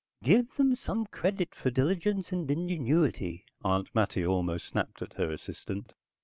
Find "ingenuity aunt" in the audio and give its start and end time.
2.49-3.93